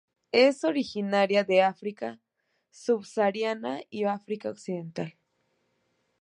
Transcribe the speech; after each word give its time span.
Es 0.31 0.63
originaria 0.63 1.43
de 1.43 1.61
África 1.61 2.19
subsahariana 2.71 3.81
y 3.91 4.05
África 4.05 4.49
oriental. 4.49 5.15